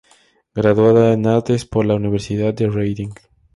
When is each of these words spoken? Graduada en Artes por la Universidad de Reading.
Graduada 0.55 1.13
en 1.13 1.27
Artes 1.27 1.65
por 1.65 1.85
la 1.85 1.93
Universidad 1.93 2.55
de 2.55 2.67
Reading. 2.67 3.11